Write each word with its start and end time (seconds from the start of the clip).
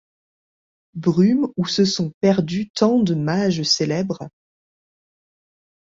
Brume 0.95 1.49
où 1.57 1.67
se 1.67 1.85
sont 1.85 2.11
perdus 2.21 2.71
tant 2.71 2.97
de 2.99 3.13
mages 3.13 3.61
célèbres? 3.61 4.29